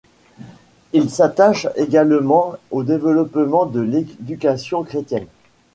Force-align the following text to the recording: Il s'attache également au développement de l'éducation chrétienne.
Il 0.93 1.11
s'attache 1.11 1.67
également 1.75 2.55
au 2.71 2.81
développement 2.81 3.67
de 3.67 3.81
l'éducation 3.81 4.83
chrétienne. 4.83 5.27